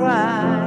[0.00, 0.59] try.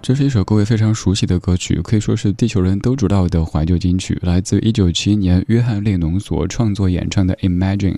[0.00, 7.94] 这是一首各位非常熟悉的歌曲，可以说是地球人都知道的怀旧金曲，来自一九七一年约翰列侬所创作演唱的《Imagine》。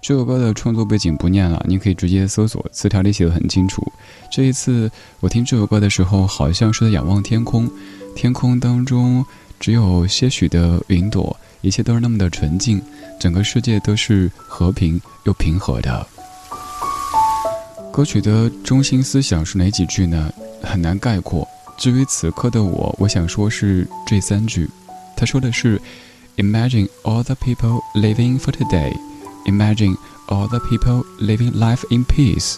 [0.00, 3.80] 这首歌的创作背景不念了，你可以直接搜索，词条里写的很清楚。
[4.28, 4.90] 这一次
[5.20, 7.70] 我听这首歌的时候，好像是在仰望天空，
[8.16, 9.24] 天空当中
[9.60, 12.82] 只有些许的云朵，一切都是那么的纯净，
[13.20, 16.04] 整个世界都是和平又平和的。
[17.92, 20.32] 歌曲的中心思想是哪几句呢？
[20.62, 21.46] 很难概括。
[21.76, 24.66] 至于此刻的我，我想说是这三句。
[25.14, 25.78] 他说的是
[26.38, 28.96] ：Imagine all the people living for today.
[29.44, 29.96] Imagine
[30.28, 32.56] all the people living life in peace.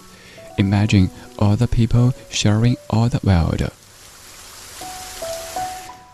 [0.57, 3.73] Imagine all the people sharing all the world.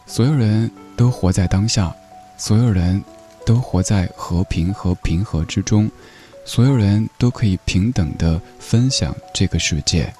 [0.07, 1.95] 所有人都活在当下，
[2.39, 3.05] 所有人
[3.45, 5.91] 都活在和平和平和之中，
[6.45, 10.13] 所有人都可以平等的分享这个世界。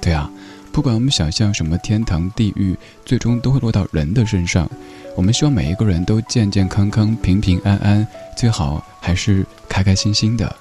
[0.00, 0.30] 对啊。
[0.72, 4.68] 不管我们想象什么天堂、地狱，最终都会落到人的身上。
[5.14, 8.04] 我们希望每一个人都健健康康、平平安安，
[8.36, 10.56] 最好还是开开心心的。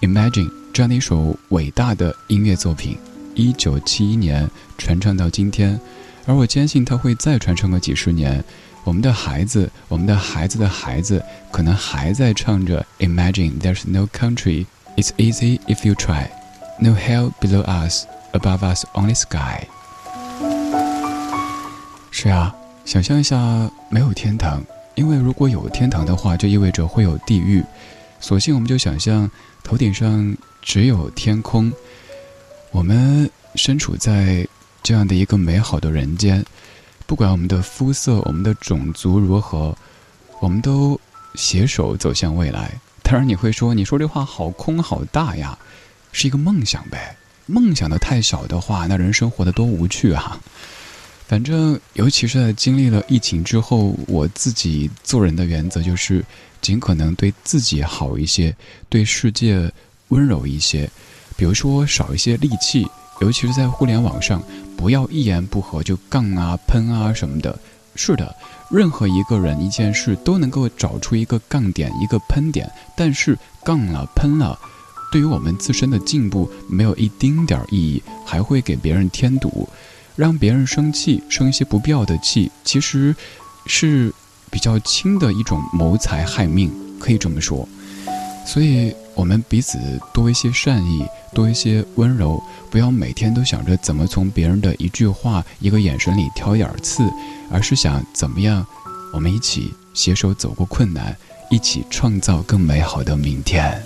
[0.00, 2.96] Imagine 这样的一首伟大的音乐作品，
[3.34, 4.48] 一九七一年
[4.78, 5.78] 传唱到今天，
[6.24, 8.42] 而我坚信它会再传唱个几十年。
[8.84, 14.66] 我们的孩子，我们的孩子的孩子，可能还在唱着 Imagine there's no country,
[14.96, 16.28] it's easy if you try,
[16.78, 18.04] no hell below us.
[18.32, 19.62] Above us only sky。
[22.10, 22.52] 是啊，
[22.84, 24.60] 想象一下，没有天堂，
[24.96, 27.64] 因为如果有天堂的话，就意味着会有地狱。
[28.18, 29.30] 索性我们就想象
[29.62, 31.72] 头顶上只有天空，
[32.72, 34.44] 我们身处在
[34.82, 36.44] 这样的一个美好的人间，
[37.06, 39.76] 不管我们的肤色、我们的种族如何，
[40.40, 40.98] 我们都
[41.34, 42.72] 携手走向未来。
[43.02, 45.58] 当然，你会说，你说这话好空好大呀，
[46.12, 47.16] 是一个梦想呗。
[47.46, 50.40] 梦想的太小的话，那人生活的多无趣啊。
[51.28, 56.24] 反正，尤其是在经历了疫情之后，我自己做人的原则就是，
[56.62, 58.56] 尽可能对自己好一些，
[58.88, 59.70] 对世界
[60.08, 60.88] 温柔一些。
[61.36, 62.86] 比如说，少一些戾气，
[63.20, 64.42] 尤其是在互联网上，
[64.76, 67.58] 不要一言不合就杠啊、喷啊什么的。
[67.96, 68.34] 是的，
[68.70, 74.58] 任何一个人、一件事都能够找出一个杠点、一个喷点，但是杠了、喷了，
[75.12, 79.68] 对于我们自身的进步没有一丁点儿意义，还会给别人添堵。
[80.16, 83.14] 让别人生气，生一些不必要的气，其实
[83.66, 84.12] 是
[84.50, 87.68] 比较轻的一种谋财害命，可以这么说。
[88.46, 89.78] 所以，我们彼此
[90.12, 97.02] 多一些善意，多一些温柔，不要每天都想着怎么从别人的一句话、一个眼神里挑一点刺，
[97.50, 98.64] 而是想怎么样，
[99.12, 101.16] 我们一起携手走过困难，
[101.50, 103.82] 一起创造更美好的明天。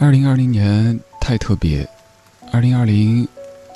[0.00, 1.88] 二零二零年太特别，
[2.50, 3.26] 二零二零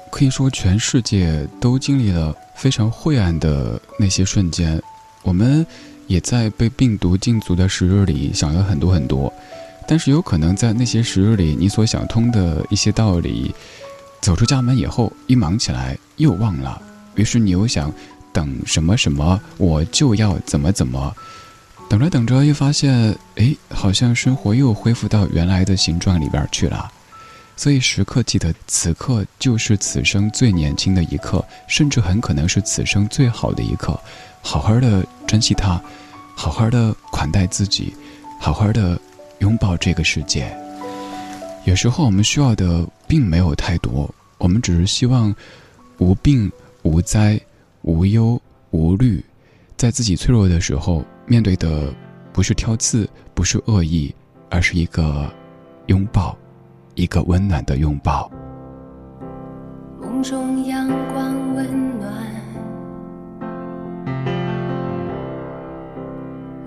[0.08, 4.80] 可以说全世界都经历了非常晦暗的那些瞬间。
[5.22, 5.64] 我们
[6.06, 9.32] 也在被病毒禁足的时日里想了很多很多，
[9.86, 13.54] 但是有可能在那些时日里，你所想通的一些道理，
[14.20, 16.80] 走出家门以后一忙起来又忘了，
[17.14, 17.92] 于是你又想
[18.32, 21.14] 等什么什么，我就要怎么怎么。
[21.90, 26.90] 等着等着，又发现，哎，好像生活又恢复到原来的形状里边去了。
[27.58, 33.98] 所以时刻记得，此刻就是此生最年轻的一刻，甚至很可能是此生最好的一刻。
[34.40, 35.82] 好好的珍惜它，
[36.36, 37.92] 好好的款待自己，
[38.40, 38.96] 好好的
[39.40, 40.56] 拥抱这个世界。
[41.64, 44.08] 有时候我们需要的并没有太多，
[44.38, 45.34] 我们只是希望
[45.98, 46.48] 无病
[46.82, 47.38] 无灾
[47.82, 48.40] 无忧
[48.70, 49.22] 无虑，
[49.76, 51.04] 在自己脆弱的时候。
[51.26, 51.92] 面对的
[52.32, 54.14] 不是挑刺，不是恶意，
[54.48, 55.30] 而是一个
[55.88, 56.34] 拥抱，
[56.98, 58.28] 一个温暖的拥抱。
[60.00, 61.64] 梦中阳光温
[61.96, 62.12] 暖，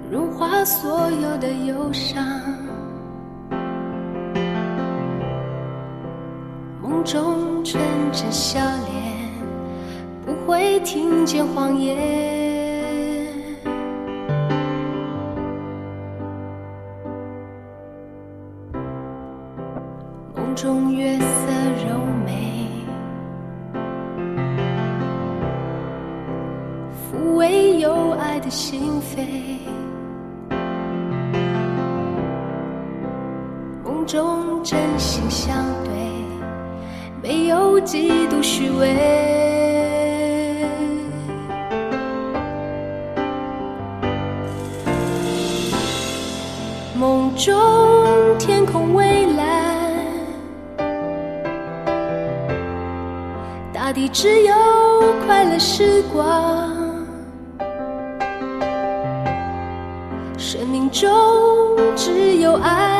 [0.10, 2.26] 融化所有的忧伤。
[6.82, 7.84] 梦中纯
[8.14, 9.30] 真笑脸，
[10.26, 12.41] 不会听见谎言。
[37.82, 38.96] 没有嫉妒虚伪。
[46.96, 49.82] 梦中天空蔚蓝。
[53.74, 54.54] 大地只有
[55.26, 56.70] 快乐时光，
[60.38, 61.10] 生命中
[61.96, 62.91] 只有爱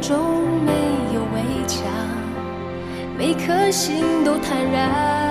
[0.00, 0.72] 中没
[1.14, 1.84] 有围墙，
[3.18, 5.29] 每颗心都坦然。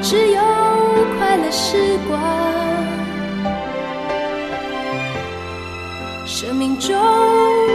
[0.00, 0.40] 只有
[1.18, 2.20] 快乐时光，
[6.26, 6.94] 生命中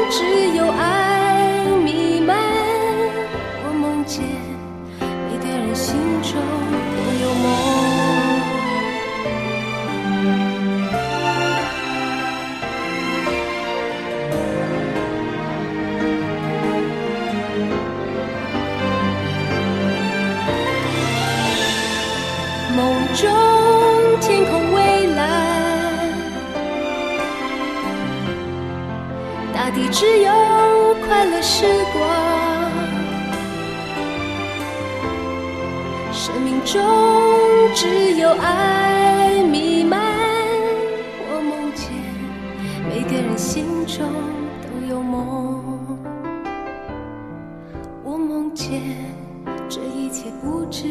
[0.09, 1.00] 只有爱。
[37.81, 39.99] 只有爱弥漫。
[41.25, 41.89] 我梦见
[42.87, 44.07] 每个人心中
[44.61, 45.97] 都有梦，
[48.03, 48.83] 我梦见
[49.67, 50.87] 这一切不只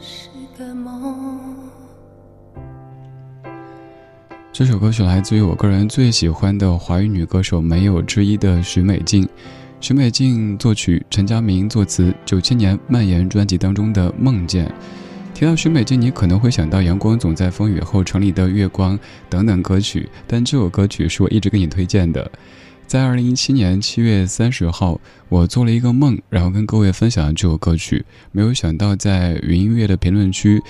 [0.00, 1.54] 是个梦。
[4.52, 9.28] 这首歌曲来自于我个人最喜欢的华语女歌手，没有之一的许美静。
[9.80, 12.12] 许美静作曲，陈佳明作词。
[12.24, 14.66] 九七年《蔓延》专辑当中的《梦见》。
[15.38, 18.98] 提到许美静，你可能会想到《阳光总在风雨后》城里的月光
[19.30, 22.28] 等等歌曲，但这首歌曲是我一直给你推荐的。
[22.88, 28.04] 在二零一七年七月三十号，我做了一个梦，然后跟各位分享了这首歌曲。
[28.32, 30.60] 没有想到，在云音乐的评论区，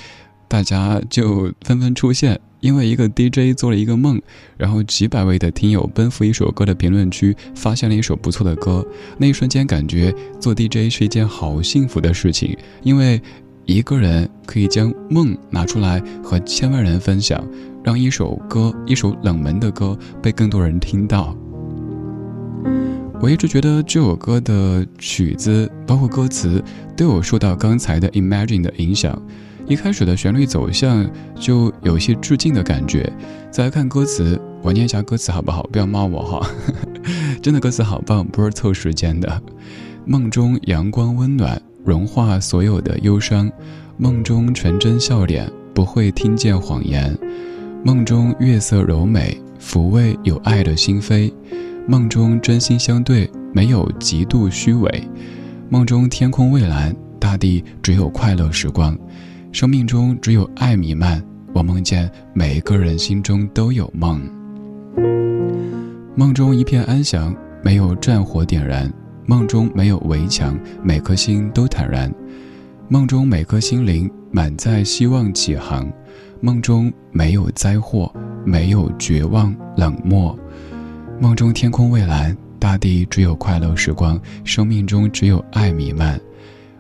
[0.48, 2.38] 大家就纷纷出现。
[2.60, 4.20] 因为一个 DJ 做了一个梦，
[4.58, 8.86] 然后几百位的听友奔赴一首歌的评论区，发现了一首不错的歌。
[9.16, 13.22] 那一瞬间，感觉做 DJ 是一件好幸福的事情，因为
[13.68, 17.46] 一个人可以将梦拿出来和千万人分享，
[17.84, 21.36] 让一首歌、一首冷门的歌被更多人听到。
[23.20, 26.64] 我一直觉得这首歌的曲子，包括歌词，
[26.96, 29.20] 都有受到刚才的 Imagine 的影响。
[29.66, 31.06] 一开始的旋律走向
[31.38, 33.12] 就有些致敬的感觉。
[33.50, 35.62] 再来看歌词，我念一下歌词好不好？
[35.64, 36.50] 不要骂我哈，
[37.42, 39.42] 真的歌词好棒，不是凑时间的。
[40.06, 43.48] 梦中阳光温暖，融化所有的忧伤；
[43.96, 47.16] 梦中纯真笑脸，不会听见谎言；
[47.82, 51.32] 梦中月色柔美，抚慰有爱的心扉；
[51.86, 54.90] 梦中真心相对，没有极度虚伪；
[55.70, 58.94] 梦中天空蔚蓝，大地只有快乐时光。
[59.50, 64.20] 生命中只有爱弥漫，我梦见每一个人心中都有梦。
[66.14, 68.86] 梦中一片安详，没有战火点燃；
[69.28, 72.10] 梦中没有围墙，每颗心都坦然；
[72.88, 75.86] 梦中每颗心灵满载希望起航；
[76.40, 78.10] 梦中没有灾祸，
[78.42, 80.34] 没有绝望冷漠；
[81.20, 86.18] 梦中天空蔚蓝，大地只有快乐时光；生命中只有爱弥漫，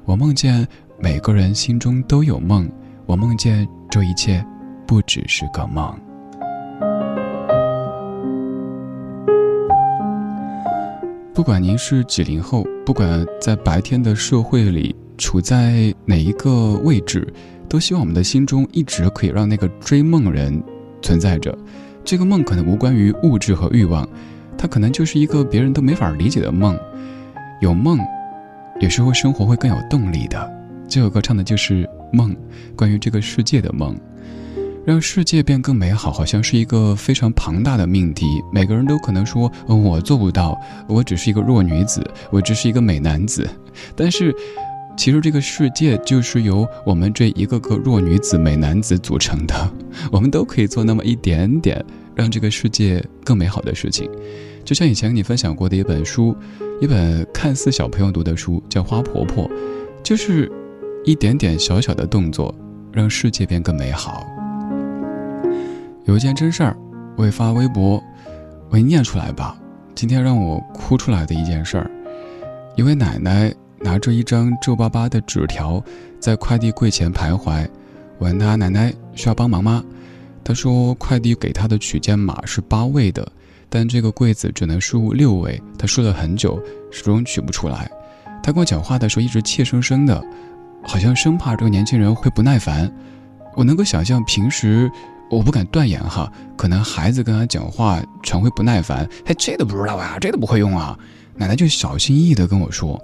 [0.06, 0.66] 我梦见。
[1.00, 2.68] 每个人心中都有梦，
[3.06, 4.44] 我梦见这一切
[4.84, 6.07] 不只是个梦。
[11.38, 17.32] 不管您是几零后，不管在白天的社会里处在哪一个位置，
[17.68, 20.60] 都希望我们的心中一直可以让那个追梦人
[21.00, 21.56] 存在着。
[22.04, 24.04] 这个梦可能无关于物质和欲望，
[24.58, 26.76] 它可能就是一个别人都没法理解的梦。
[27.60, 28.00] 有梦，
[28.80, 30.52] 有时候生活会更有动力的。
[30.88, 32.34] 这首歌唱的就是梦，
[32.74, 33.96] 关于这个世界的梦，
[34.88, 38.24] 让世界变更美好，好像是一个非常庞大的命题。
[38.50, 43.46] 每个人都可能说，我做不到，我只是一个弱女子，我只是一个美男子。
[43.94, 44.34] 但是，
[44.96, 49.70] 其实这个世界就是由我们这一个个弱女子、美男子组成的，
[50.10, 54.10] 我们都可以做那么一点点，让这个世界更美好的事情。
[54.64, 56.34] 就像以前跟你分享过的一本书，
[56.80, 59.46] 一本看似小朋友读的书，叫《花婆婆》，
[60.02, 60.50] 就是。
[61.04, 62.54] 一点点小小的动作，
[62.92, 64.26] 让世界变更美好。
[66.08, 66.74] 有一件真事儿，
[67.18, 68.02] 我发微博，
[68.70, 69.54] 我念出来吧。
[69.94, 71.90] 今天让我哭出来的一件事儿，
[72.76, 75.84] 一位奶奶拿着一张皱巴巴的纸条，
[76.18, 77.68] 在快递柜前徘徊。
[78.16, 79.84] 我问她：“奶奶需要帮忙吗？”
[80.42, 83.30] 她说：“快递给她的取件码是八位的，
[83.68, 85.60] 但这个柜子只能输入六位。
[85.78, 86.58] 她输了很久，
[86.90, 87.86] 始终取不出来。
[88.42, 90.24] 她跟我讲话的时候一直怯生生的。”
[90.82, 92.90] 好像生怕这个年轻人会不耐烦，
[93.54, 94.90] 我能够想象平时
[95.30, 99.08] 我不敢断言哈，可能孩子跟他讲话常会不耐烦。
[99.26, 100.98] 哎，这都不知道啊，这都不会用啊。
[101.36, 103.02] 奶奶就小心翼翼地跟我说，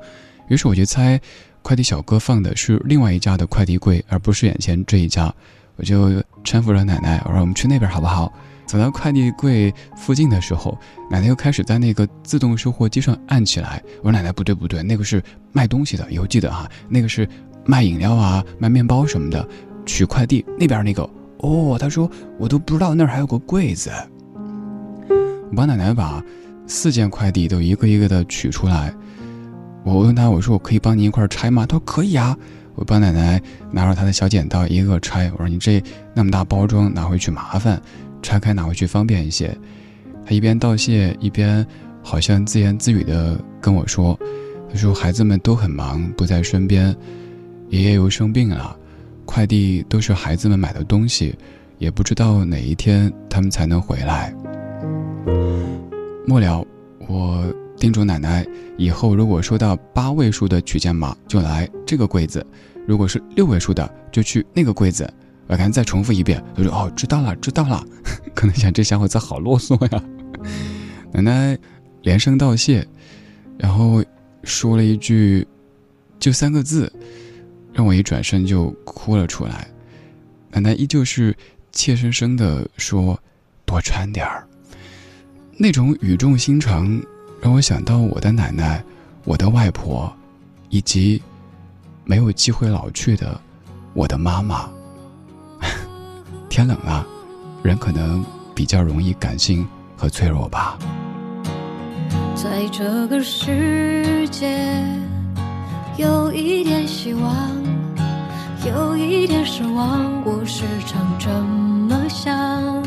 [0.49, 1.21] 于是我就猜，
[1.63, 5.33] 快递小哥放的是另外一家的快递柜，而不是眼前这一家。
[5.77, 8.33] 我就搀扶着奶奶，我说我们去那边好不好？
[8.67, 10.79] 走到快递柜附近的时候，
[11.11, 13.83] 奶奶又开始在那个自动售货机上按起来。
[13.99, 17.29] 我说：“奶奶，不对不对，那个是卖东西的，邮寄的啊，那个是
[17.67, 19.47] 卖饮料啊、卖面包什么的，
[19.85, 21.09] 取快递那边那个。
[21.45, 23.91] ”哦，他说：“我都不知道那儿还有个柜子。”
[25.51, 26.23] 我帮奶奶把
[26.67, 28.93] 四件快递都一个一个的取出来。
[29.85, 32.37] 我问他：“我说我可以帮您一块拆吗？”他说：“可以啊。”
[32.77, 35.31] 我帮奶奶拿着她的小剪刀，一个个拆。
[35.35, 35.81] 我说：“你这
[36.13, 37.81] 那么大包装，拿回去麻烦，
[38.21, 39.57] 拆开拿回去方便一些。”
[40.27, 41.65] 他一边道谢，一边
[42.03, 44.19] 好像自言自语的跟我说
[44.69, 46.97] ：“他说孩子们都很忙，不在身边，
[47.69, 48.77] 爷爷又生病了，
[49.25, 51.35] 快递都是孩子们买的东西，
[51.79, 54.35] 也不知道哪一天他们才能回来。”
[56.27, 56.65] 末了，
[57.07, 57.45] 我
[57.77, 62.41] 叮嘱奶奶，以后如果收到八位数的取件码，就来这个柜子；
[62.87, 65.13] 如果是六位数的，就去那个柜子。
[65.47, 67.85] 我刚再重复一遍，他说：“哦，知道了，知道了。
[68.35, 70.03] ”可能想这小伙子好啰嗦呀。
[71.13, 71.59] 奶奶
[72.01, 72.87] 连声道谢，
[73.59, 74.03] 然后
[74.43, 75.47] 说了一句，
[76.19, 76.91] 就三个字，
[77.75, 79.69] 让我一转身就哭了出来。
[80.51, 81.37] 奶奶依旧是
[81.73, 83.21] 怯生生的说
[83.67, 84.47] ：“多穿点儿。”
[85.59, 87.03] 那种语重心长，
[87.43, 88.83] 让我想到我的奶奶、
[89.25, 90.11] 我的外婆，
[90.69, 91.21] 以及
[92.05, 93.41] 没有机会老去的
[93.93, 94.71] 我的妈妈。
[96.49, 97.05] 天冷了，
[97.63, 99.67] 人可能比较容易感性
[99.97, 100.79] 和脆弱吧。
[102.37, 104.59] 在这个世界，
[105.97, 107.64] 有一点希望，
[108.67, 112.83] 有一点失望，我时常这么想。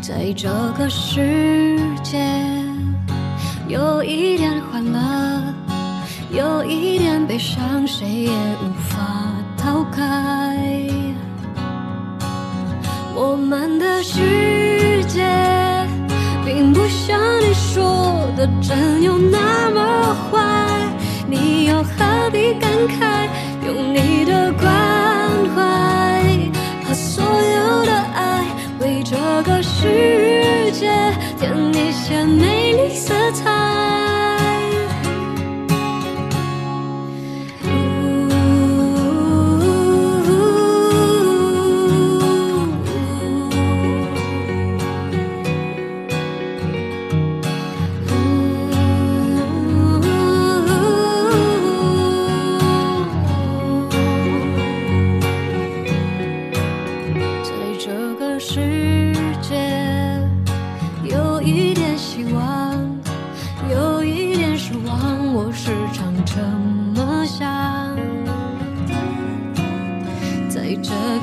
[0.00, 2.18] 在这个世界，
[3.68, 5.54] 有一点欢乐，
[6.32, 8.98] 有一点悲伤，谁也无法
[9.56, 10.58] 逃开。
[13.14, 15.24] 我们的世界，
[16.44, 20.66] 并不像你说的真有那么坏，
[21.28, 23.09] 你又何必感慨？
[29.42, 30.88] 个世界
[31.38, 32.94] 添一些美丽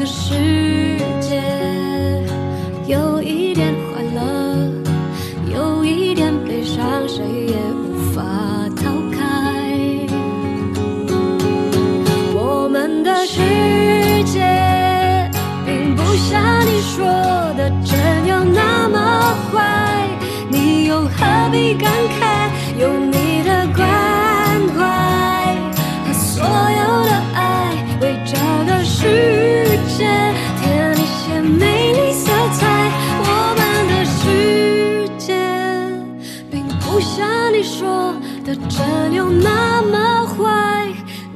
[0.07, 0.66] 是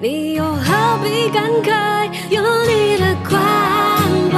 [0.04, 3.40] 你又何必感慨，有你的关
[4.32, 4.36] 怀，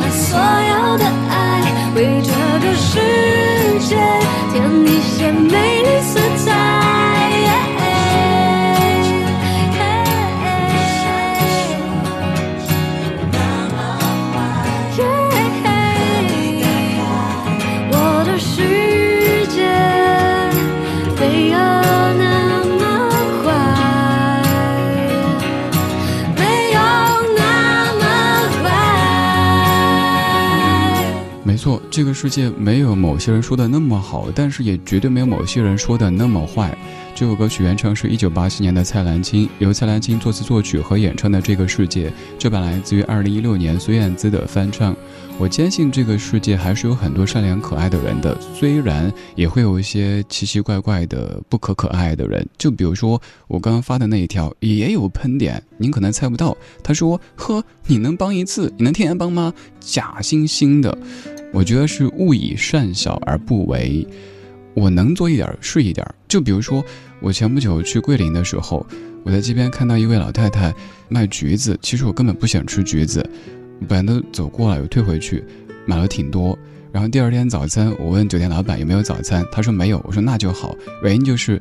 [0.00, 2.32] 把所有的爱，为这
[2.66, 2.98] 个世
[3.88, 3.96] 界
[4.52, 5.81] 添一些美。
[32.02, 36.76] 这个世界没有某些人说的那么好，但是也绝对没有某些人说的那么坏。
[37.22, 44.92] 这首歌曲原唱是一九八七年的蔡澜清，由蔡澜清作词作曲和演唱的《这个世界》，这版来自于二零一六年孙燕姿的翻唱。
[45.38, 52.44] 我坚信这个世界还是有很多善良可爱的人的，虽然也会有一些奇奇怪怪的不可可爱的人。
[52.58, 56.56] 就比如说我刚刚发的那一条，也有喷点，您可能猜不到。
[56.82, 59.54] 他说：“呵，你能帮一次，你能天天帮吗？
[59.78, 60.98] 假惺惺的。”
[61.54, 64.04] 我觉得是勿以善小而不为，
[64.74, 66.06] 我能做一点是一点。
[66.28, 66.84] 就比如说，
[67.20, 68.86] 我前不久去桂林的时候，
[69.22, 70.74] 我在街边看到一位老太太
[71.08, 73.24] 卖橘子，其实我根本不想吃橘子，
[73.88, 75.44] 本来都走过了，又退回去，
[75.86, 76.58] 买了挺多。
[76.90, 80.00] 然后第二天早餐，我问酒店老板有没有早餐，他说没有。
[80.04, 81.60] 我说那就好，原因就是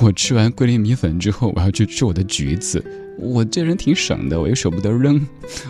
[0.00, 2.82] 我吃完桂林米粉之后，我要去吃我的橘子。
[3.20, 5.20] 我这人挺省的，我又舍不得扔，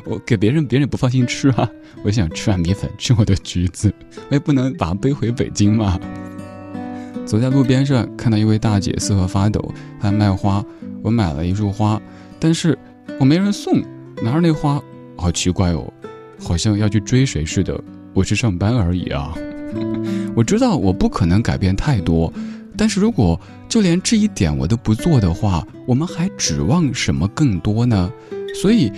[0.04, 1.68] 我给别人，别人也不放心吃啊。
[2.04, 3.92] 我想吃完米粉吃我的橘子，
[4.30, 5.98] 我也不能把它背回北京嘛。
[7.30, 10.64] 走在路边上，看到一位大姐瑟瑟发抖，她卖花，
[11.00, 12.02] 我买了一束花，
[12.40, 12.76] 但是
[13.20, 13.80] 我没人送，
[14.20, 14.82] 拿着那花，
[15.16, 15.92] 好奇怪哦，
[16.40, 17.80] 好像要去追谁似的。
[18.14, 19.32] 我是上班而已啊，
[20.34, 22.32] 我知道我不可能改变太多。
[22.76, 28.10] 但是如果就连这一点我都不做的话，我们还指望什么更多呢？
[28.60, 28.90] 所以，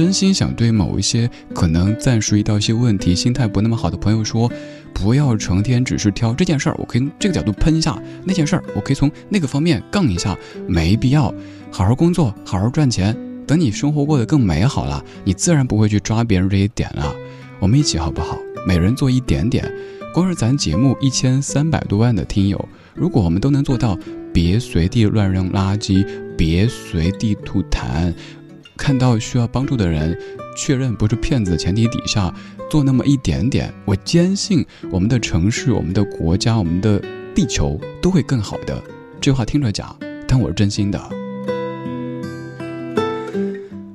[0.00, 4.50] 真心想对某一些可能暂时遇到一些问题、心态不那么好的朋友说：
[4.94, 10.34] 不要成天只是挑这件事儿，我可以这个角度喷一下；那件事儿，我可以从那个方面杠一下。
[10.66, 11.24] 没必要，
[11.70, 13.14] 好好工作，好好赚钱。
[13.46, 17.14] 等你生活过得更美好了，你自然不会去抓别人这一点了。
[17.58, 18.38] 我们一起好不好？
[18.66, 19.70] 每人做一点点。
[20.14, 22.66] 光是咱节目一千三百多万的听友。
[22.94, 23.98] 如果我们都能做到，
[24.32, 26.06] 别随地乱扔垃圾，
[26.38, 28.14] 别随地吐痰，
[28.80, 30.18] 看到需要帮助的人，
[30.56, 32.34] 确认不是骗子的前提底下，
[32.70, 36.98] 做那么一点点，我坚信我们的城市、我们的国家、我们的
[37.34, 38.82] 地球都会更好的。
[39.20, 39.94] 这话听着假，
[40.26, 40.98] 但我是真心的。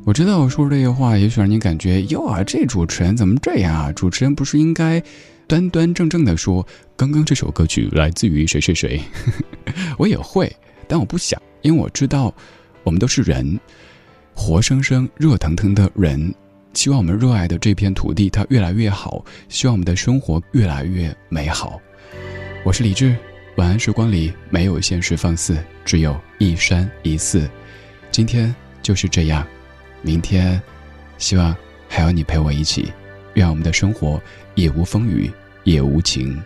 [0.05, 3.91] 我知道我说这些话，也许让你感觉哟啊，这主持人怎么这样啊？
[3.91, 5.01] 主持人不是应该？
[5.47, 9.01] 端端正正的说，刚刚这首歌曲来自于谁谁谁，
[9.97, 10.55] 我也会，
[10.87, 12.31] 但我不想，因为我知道，
[12.83, 13.59] 我们都是人，
[14.35, 16.31] 活生生、热腾腾的人，
[16.73, 21.81] 希望我们热爱的这片土地它越来越好，希望我们的生活越来越美好。
[22.63, 23.15] 我是李志，
[23.55, 27.49] 晚安时光里没有现实放肆，只有一山一寺。
[28.11, 29.47] 今天就是这样，
[30.01, 30.61] 明天，
[31.17, 31.55] 希望
[31.87, 32.91] 还有你陪我一起。
[33.35, 34.21] 愿我们的生活
[34.53, 35.31] 也无风雨
[35.63, 36.39] 也无晴。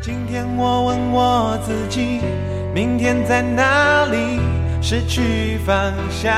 [0.00, 2.20] 今天我问我自己，
[2.74, 4.40] 明天在哪里？
[4.82, 6.30] 失去方向，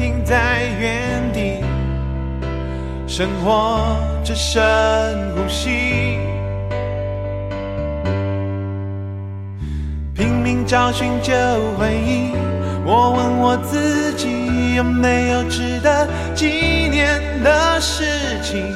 [0.00, 1.62] 停在原地。
[3.06, 4.58] 生活只剩
[5.34, 6.18] 呼吸，
[10.14, 11.34] 拼命找寻旧
[11.78, 12.32] 回忆。
[12.82, 18.74] 我问我自己，有没有值得纪念的事情？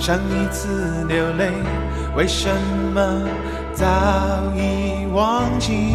[0.00, 1.52] 上一次流泪，
[2.16, 2.48] 为什
[2.92, 3.22] 么
[3.72, 3.86] 早
[4.56, 5.94] 已忘记？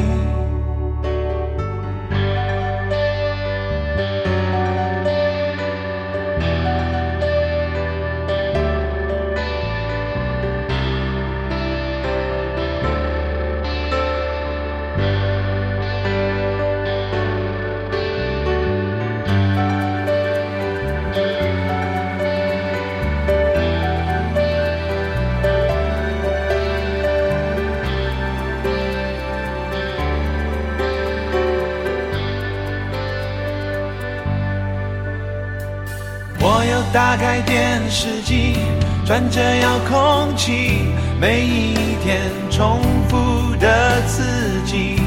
[37.09, 38.55] 打开电视机，
[39.03, 40.83] 转着遥控器，
[41.19, 44.21] 每一天重复的刺
[44.63, 45.01] 激，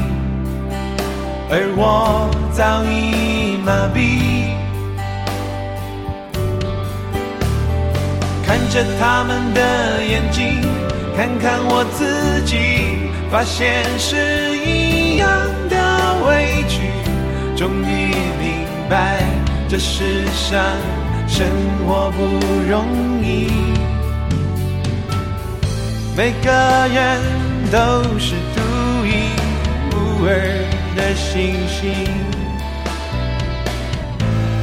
[1.49, 4.51] 而我早已麻痹。
[8.45, 10.61] 看着他们的眼睛，
[11.15, 15.29] 看看我自己，发现是一样
[15.69, 15.77] 的
[16.27, 16.81] 委屈。
[17.55, 19.23] 终于明白，
[19.69, 20.61] 这世上。
[21.35, 21.47] 生
[21.87, 22.21] 活不
[22.69, 22.85] 容
[23.23, 23.49] 易，
[26.15, 26.51] 每个
[26.93, 27.19] 人
[27.71, 28.61] 都是独
[29.03, 29.33] 一
[29.89, 30.29] 无二
[30.95, 31.91] 的星星，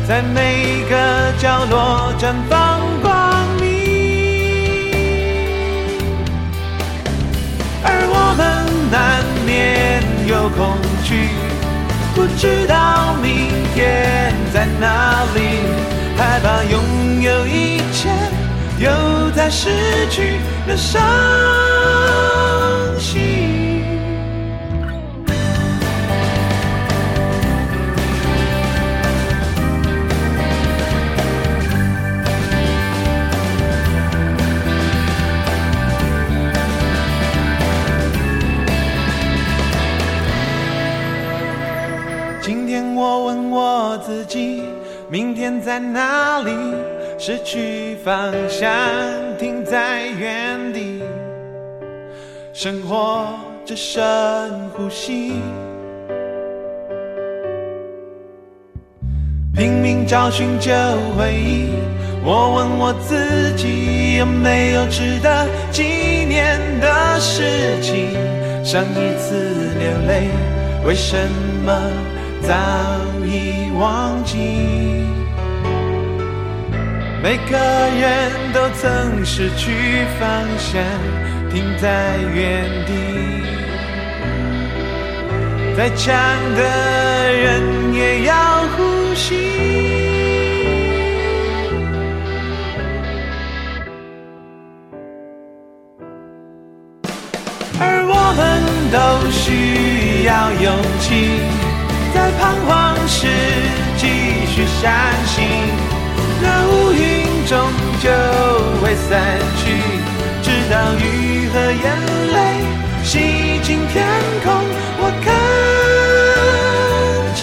[0.07, 0.95] 在每个
[1.41, 3.67] 角落绽放光明，
[7.83, 8.47] 而我们
[8.93, 11.31] 难免有恐惧，
[12.15, 15.99] 不知道明天在哪里。
[16.21, 18.11] 害怕拥有一切，
[18.79, 19.71] 又再失
[20.11, 21.01] 去的伤
[22.99, 23.81] 心。
[42.43, 44.65] 今天我问我自己。
[45.11, 46.53] 明天在哪里？
[47.19, 48.71] 失去方向，
[49.41, 51.03] 停在原地。
[52.53, 53.27] 生活
[53.67, 54.01] 只剩
[54.69, 55.33] 呼吸，
[59.53, 60.73] 拼命找寻旧
[61.19, 61.71] 回忆。
[62.25, 65.83] 我问我自己有没有值得纪
[66.29, 68.13] 念的事情？
[68.63, 69.35] 上一次
[69.77, 70.29] 流泪，
[70.87, 71.17] 为什
[71.67, 71.73] 么
[72.43, 72.55] 早
[73.27, 74.80] 已忘记？
[77.23, 80.83] 每个人都曾失去方向，
[81.51, 82.93] 停在原地。
[85.77, 86.17] 再强
[86.57, 86.63] 的
[87.33, 88.35] 人也要
[88.75, 89.37] 呼吸。
[97.79, 98.41] 而我们
[98.91, 100.67] 都需要勇
[101.01, 101.41] 气，
[102.15, 103.29] 在彷徨时
[103.99, 104.07] 继
[104.47, 104.91] 续相
[105.27, 105.39] 信，
[106.43, 106.99] 那乌云
[107.47, 107.53] 终
[108.03, 108.09] 究
[108.81, 109.11] 会散
[109.57, 109.63] 去，
[110.43, 111.85] 直到雨和眼
[112.33, 112.37] 泪
[113.03, 113.19] 洗
[113.63, 114.07] 净天
[114.45, 114.47] 空。
[115.03, 115.29] 我看
[117.35, 117.43] 清，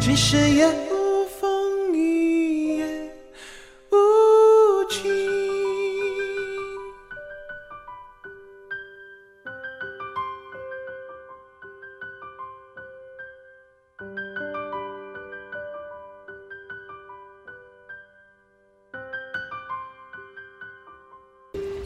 [0.00, 0.87] 其实也。